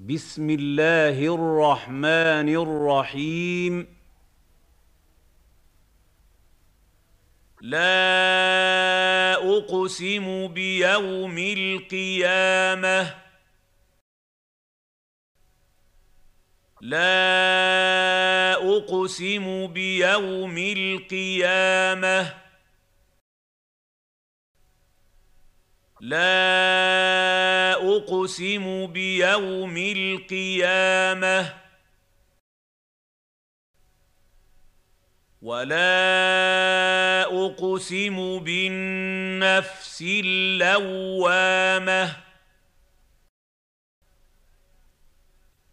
[0.00, 3.86] بسم الله الرحمن الرحيم.
[7.60, 13.14] لا أقسم بيوم القيامة.
[16.80, 22.34] لا أقسم بيوم القيامة.
[26.00, 31.54] لا أقسم بيوم القيامة
[35.42, 42.16] ولا أقسم بالنفس اللوامة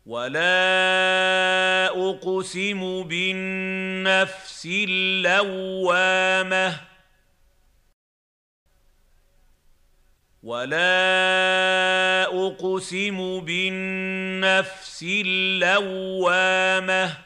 [0.06, 6.80] ولا أقسم بالنفس اللوامة
[10.48, 17.18] ولا اقسم بالنفس اللوامه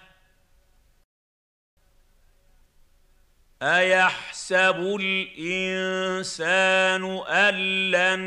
[3.61, 7.53] ايحسب الانسان ان
[7.91, 8.21] لن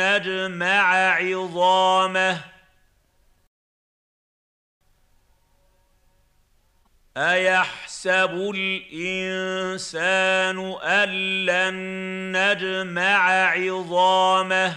[0.00, 2.40] نجمع عظامه
[7.16, 7.89] ايحسب
[8.54, 11.08] الانسان ان
[11.46, 11.74] لن
[12.36, 14.76] نجمع عظامه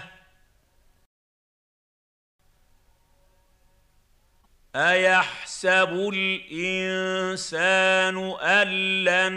[4.76, 8.68] ايحسب الانسان ان
[9.04, 9.34] لن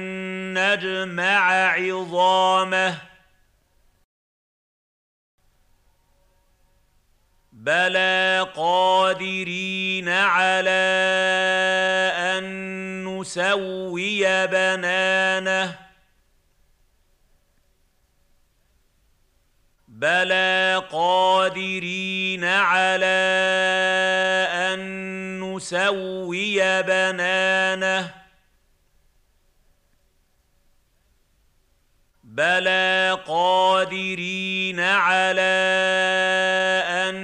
[0.58, 2.98] نجمع عظامه
[7.52, 10.86] بلى قادرين على
[13.20, 15.78] ان نسوي بنانه
[19.88, 23.06] بلى قادرين على
[24.52, 28.14] أن نسوي بنانه
[32.24, 35.56] بلى قادرين على
[36.88, 37.16] أن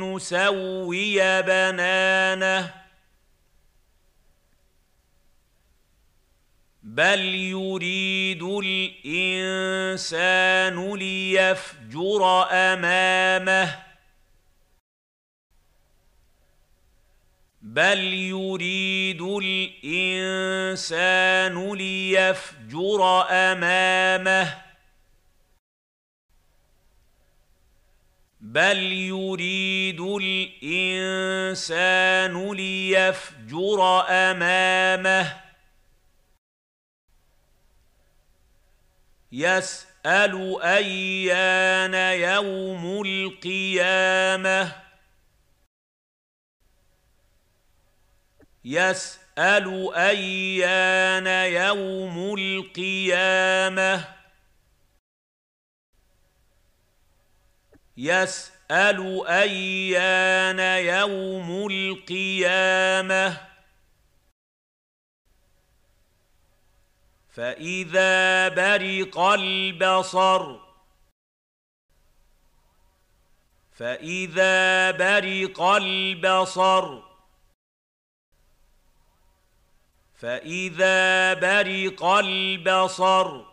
[0.00, 2.79] نسوي بنانه
[7.00, 8.42] بل يريد
[9.12, 9.96] الانسان
[10.94, 13.78] ليفجر امامه
[17.62, 19.22] بل يريد
[19.82, 20.74] الانسان
[21.74, 24.62] ليفجر امامه
[28.40, 31.52] بل يريد الانسان
[32.52, 35.49] ليفجر امامه
[39.32, 44.82] يسأل أيان يوم القيامة.
[48.64, 54.14] يسأل أيان يوم القيامة.
[57.96, 63.49] يسأل أيان يوم القيامة.
[67.30, 70.58] فاذا برق البصر
[73.72, 77.02] فاذا برق البصر
[80.14, 83.44] فاذا برق البصر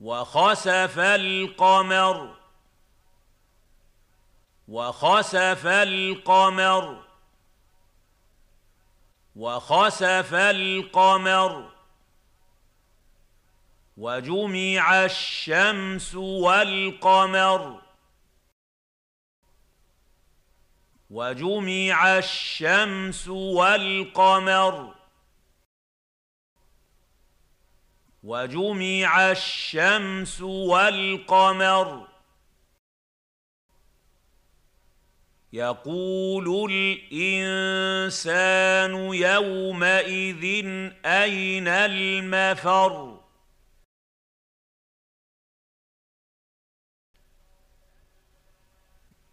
[0.00, 2.36] وخسف القمر
[4.68, 7.03] وخسف القمر
[9.36, 11.70] وخسف القمر
[13.96, 17.80] وجمع الشمس والقمر
[21.10, 24.94] وجمع الشمس والقمر
[28.22, 32.13] وجمع الشمس والقمر
[35.54, 36.72] يقول
[37.12, 38.34] الإنسان
[39.14, 40.44] يومئذ
[41.06, 43.20] أين المفر؟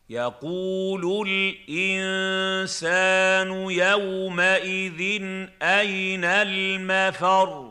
[0.10, 1.28] يقول
[1.78, 5.02] الإنسان يومئذ
[5.62, 7.71] أين المفر؟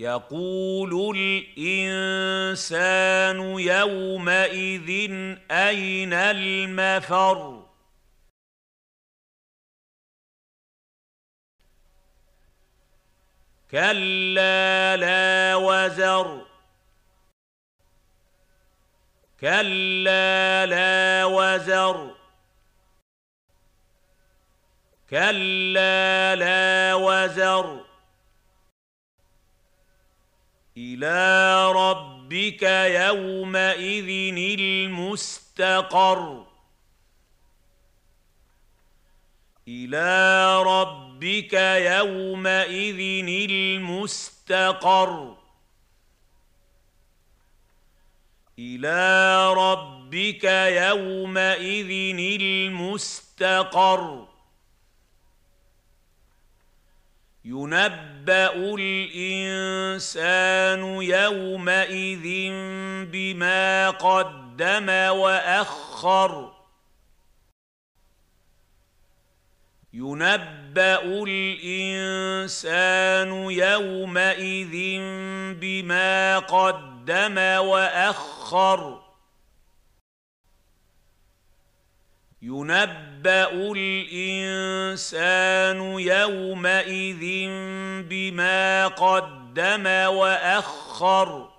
[0.00, 2.80] يقول الإنسان
[3.58, 4.90] يومئذ
[5.50, 7.66] أين المفر؟
[13.70, 16.46] كلا لا وزر.
[19.40, 22.16] كلا لا وزر.
[25.10, 27.89] كلا لا وزر.
[30.80, 32.62] إلى ربك
[33.06, 36.46] يومئذ المستقر.
[39.68, 45.36] إلى ربك يومئذ المستقر.
[48.58, 50.44] إلى ربك
[50.84, 54.29] يومئذ المستقر.
[57.44, 60.22] ينبا الانسان
[61.02, 62.26] يومئذ
[63.12, 66.52] بما قدم واخر
[69.92, 72.52] ينبا الانسان
[73.50, 75.00] يومئذ
[75.60, 78.99] بما قدم واخر
[82.42, 85.20] ينبا الانسان
[86.00, 87.48] يومئذ
[88.08, 91.50] بما قدم واخر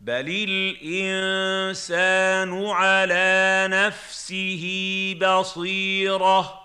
[0.00, 1.86] بل الانسان
[2.66, 4.64] على نفسه
[5.20, 6.60] بصيره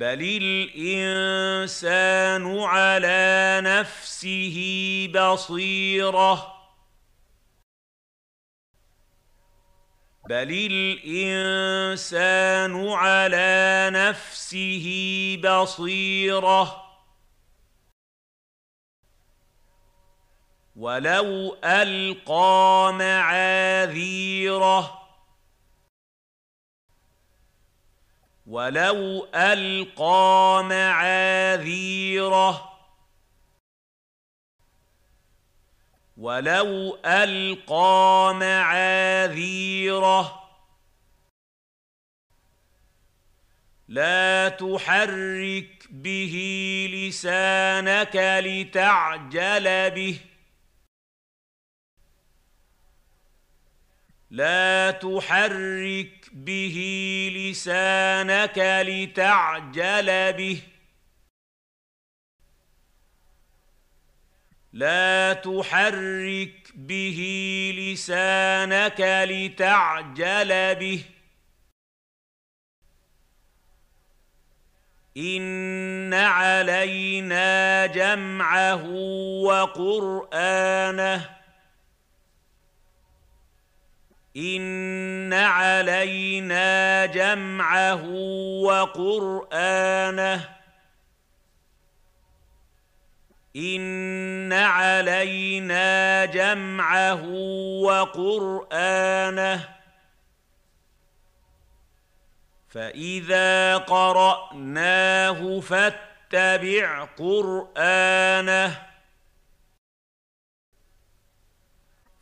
[0.00, 1.78] بل الانسان
[2.60, 4.58] على نفسه
[5.14, 6.53] بصيره
[10.28, 14.86] بل الانسان على نفسه
[15.44, 16.84] بصيره
[20.76, 25.00] ولو القى معاذيره
[28.46, 32.73] ولو القى معاذيره
[36.16, 39.94] ولو القى معاذيره
[43.88, 46.34] لا تحرك به
[46.92, 50.20] لسانك لتعجل به
[54.30, 56.76] لا تحرك به
[57.36, 60.62] لسانك لتعجل به
[64.74, 67.20] لا تحرك به
[67.78, 71.04] لسانك لتعجل به.
[75.16, 78.86] إن علينا جمعه
[79.44, 81.30] وقرآنه.
[84.36, 88.04] إن علينا جمعه
[88.62, 90.53] وقرآنه.
[93.56, 97.24] ان علينا جمعه
[97.82, 99.68] وقرانه
[102.68, 108.82] فاذا قراناه فاتبع قرانه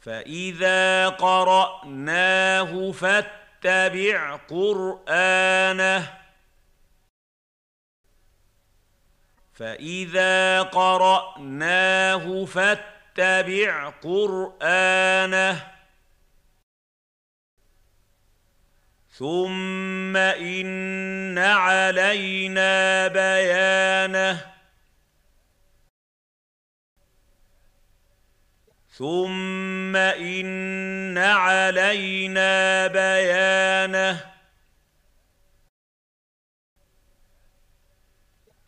[0.00, 6.22] فاذا قراناه فاتبع قرانه
[9.62, 15.72] فاذا قراناه فاتبع قرانه
[19.10, 24.52] ثم ان علينا بيانه
[28.90, 34.31] ثم ان علينا بيانه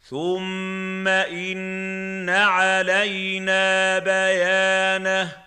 [0.04, 5.44] ثم ان علينا بيانه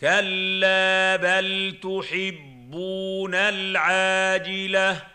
[0.00, 5.06] كلا بل تحبون العاجله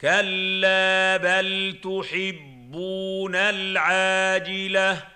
[0.00, 5.08] كلا بل تحبون العاجله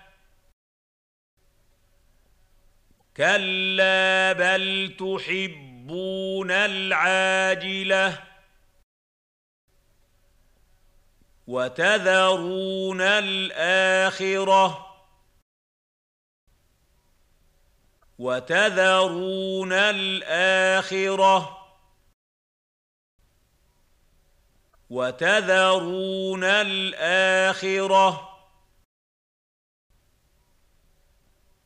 [3.17, 5.70] كلا بل تحبون
[6.51, 8.23] العاجلة
[11.47, 14.87] وتذرون الآخرة
[18.19, 21.57] وتذرون الآخرة
[24.89, 28.30] وتذرون الآخرة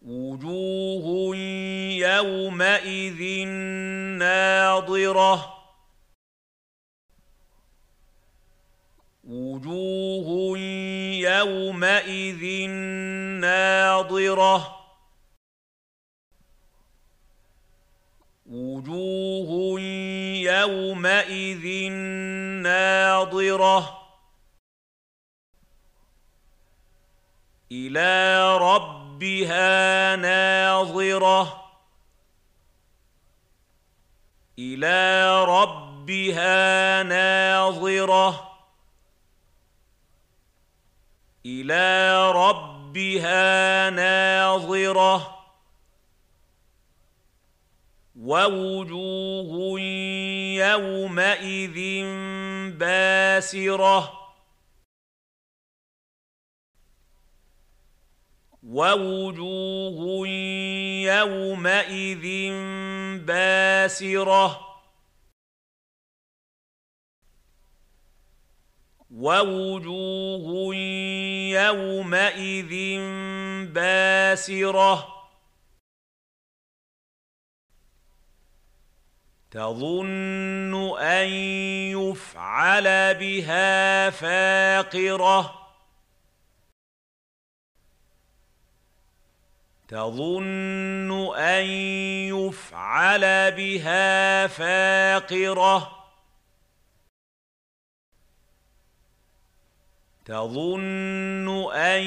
[0.05, 1.35] وجوه
[1.97, 3.47] يومئذ
[4.17, 5.55] ناضره
[9.23, 10.57] وجوه
[11.19, 12.69] يومئذ
[13.39, 14.75] ناضره
[18.45, 19.79] وجوه
[20.39, 21.91] يومئذ
[22.61, 24.04] ناضره
[27.75, 31.71] إلى ربها ناظرة.
[34.59, 38.51] إلى ربها ناظرة.
[41.45, 45.45] إلى ربها ناظرة.
[48.15, 49.79] ووجوه
[50.59, 52.05] يومئذ
[52.77, 54.24] باسرة.
[58.65, 60.27] ووجوه
[61.05, 62.25] يومئذ
[63.25, 64.61] باسرة.
[69.11, 70.75] ووجوه
[71.55, 72.99] يومئذ
[73.73, 75.15] باسرة.
[79.51, 81.27] تظن أن
[81.93, 85.64] يفعل بها فاقرة.
[89.87, 91.65] تظن أن
[92.33, 95.91] يفعل بها فاقرة.
[100.25, 102.01] تظن أن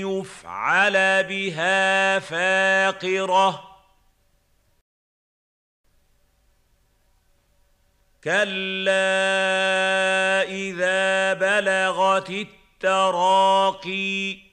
[0.00, 3.70] يفعل بها فاقرة.
[8.24, 8.92] كلا
[10.42, 14.49] إذا بلغت التراقي.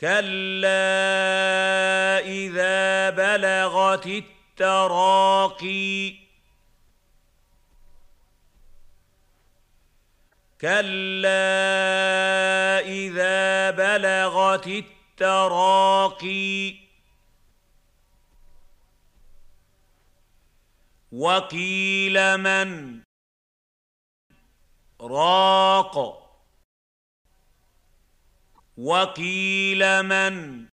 [0.00, 0.68] كلا
[2.18, 6.14] اذا بلغت التراقي
[10.60, 11.30] كلا
[12.80, 16.74] اذا بلغت التراقي
[21.12, 23.00] وقيل من
[25.00, 26.25] راق
[28.76, 30.68] وقيل من؟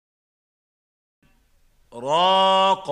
[1.93, 2.89] راق.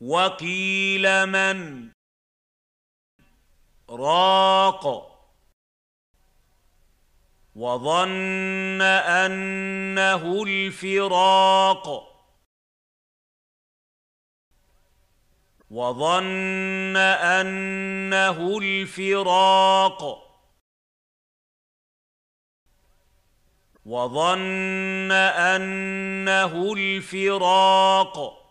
[0.00, 1.90] وقيل من؟
[3.90, 5.14] راق.
[7.56, 12.14] وظن أنه الفراق.
[15.70, 20.24] وظن أنه الفراق.
[23.86, 28.44] وظن أنه الفراق.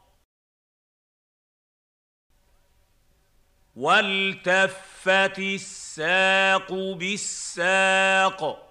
[3.75, 8.69] والتفت الساق بالساق.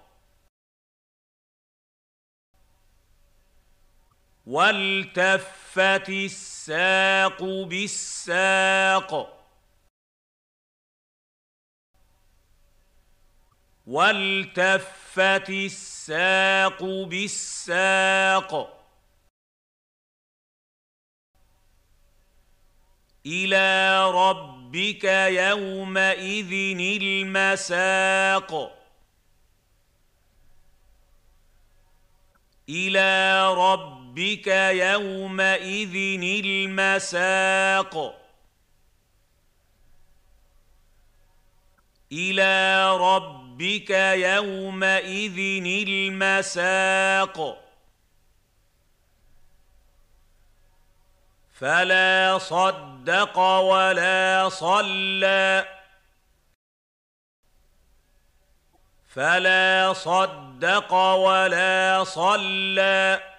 [4.45, 9.42] والتفت الساق بالساق.
[13.87, 18.79] والتفت الساق بالساق
[23.25, 26.51] إلى ربك يومئذ
[27.01, 28.79] المساق
[32.69, 35.95] إلى ربك يومئذ
[36.45, 38.22] المساق
[42.13, 47.63] إلى ربك يومئذ المساق.
[51.59, 55.65] فلا صدق ولا صلى.
[59.15, 63.33] فلا صدق ولا صلى.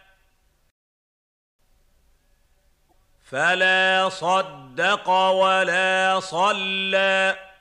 [3.30, 7.53] فلا صدق ولا صلى.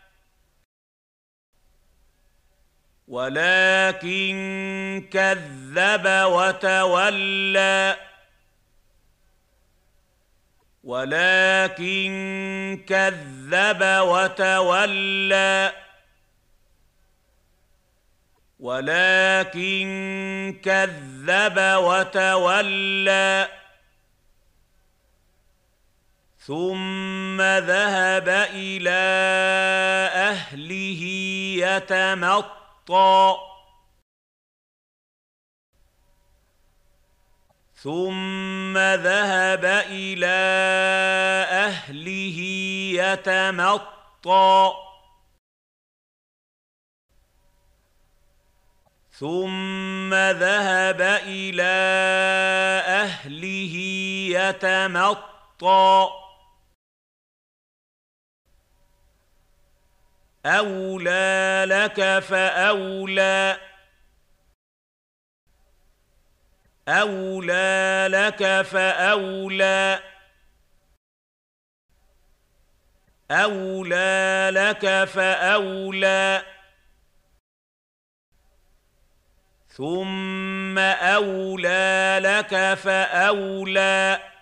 [3.08, 7.98] ولكن كذب وتولى.
[10.84, 15.74] ولكن كذب وتولى.
[18.60, 19.86] ولكن
[20.64, 23.48] كذب وتولى.
[26.40, 29.04] ثم ذهب إلى
[30.14, 31.04] أهله
[31.60, 33.38] يتمطى شطا
[37.76, 40.28] ثم ذهب إلى
[41.52, 42.40] أهله
[43.04, 44.74] يتمطى.
[49.12, 51.74] ثم ذهب إلى
[52.88, 53.76] أهله
[54.40, 56.23] يتمطى.
[60.46, 63.58] أولى لك فأولى.
[66.88, 70.04] أولى لك فأولى.
[73.32, 76.44] أولى لك فأولى.
[79.70, 84.33] ثم أولى لك فأولى.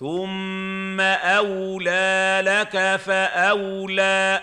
[0.00, 4.42] ثم اولى لك فاولى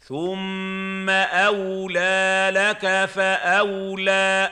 [0.00, 4.50] ثم اولى لك فاولى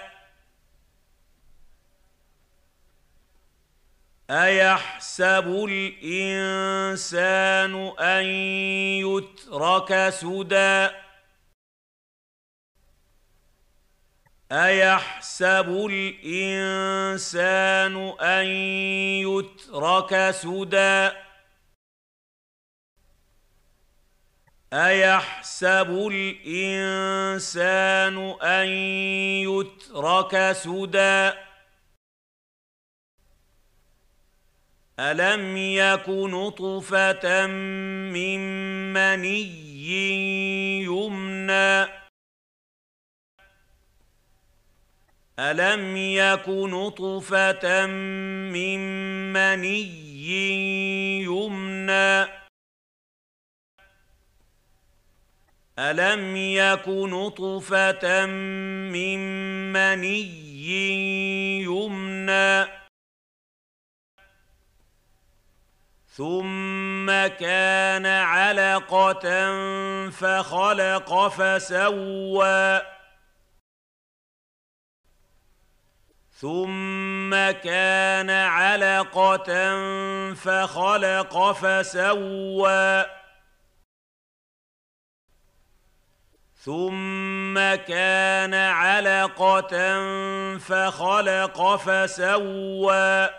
[4.31, 6.95] ايحسب الانسان
[7.99, 8.25] ان
[9.07, 10.89] يترك سدى
[14.53, 18.47] أيحسب الإنسان أن
[19.27, 21.11] يترك سدى؟
[24.73, 28.67] أيحسب الإنسان أن
[29.49, 31.33] يترك سدى؟
[35.01, 38.41] ألم يك نطفة من
[38.93, 42.02] مني يمنى؟
[45.39, 48.81] الم يك نطفه من
[49.33, 52.43] مني يمنى
[55.79, 59.19] الم يك نطفه من
[59.73, 60.43] مني
[61.62, 62.64] يمنى
[66.09, 67.07] ثم
[67.40, 69.25] كان علقه
[70.11, 72.83] فخلق فسوى
[76.42, 79.46] ثم كان علقه
[80.35, 83.07] فخلق فسوى
[86.57, 89.98] ثم كان علقه
[90.59, 93.31] فخلق فسوى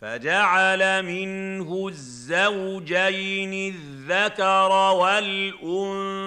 [0.00, 6.18] فجعل منه الزوجين الذكر والانثى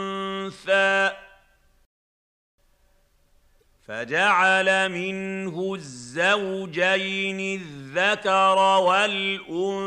[3.86, 9.86] فجعل منه الزوجين الذكر والأنثى.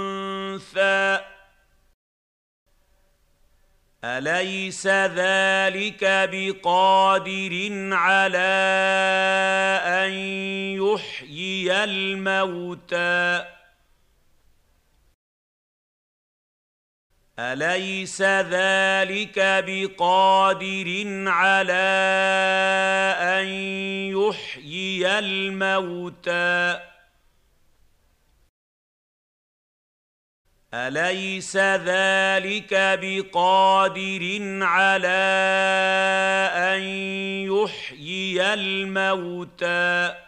[4.03, 8.57] أليس ذلك بقادر على
[9.83, 10.11] أن
[10.79, 13.56] يحيي الموتى؟
[17.39, 21.73] أليس ذلك بقادر على
[23.21, 23.47] أن
[24.17, 26.79] يحيي الموتى؟
[30.73, 35.27] أليس ذلك بقادر على
[36.53, 36.81] أن
[37.45, 40.26] يحيي الموتى؟